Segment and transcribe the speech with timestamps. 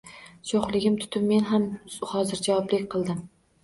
[0.51, 1.69] Sho`xligim tutib men ham
[2.15, 3.27] hozirjavoblik qildim